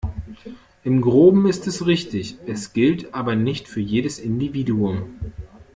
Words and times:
Im 0.83 0.99
Groben 0.99 1.47
ist 1.47 1.67
es 1.67 1.85
richtig, 1.85 2.39
es 2.47 2.73
gilt 2.73 3.13
aber 3.13 3.35
nicht 3.35 3.67
für 3.67 3.81
jedes 3.81 4.17
Individuum. 4.17 5.19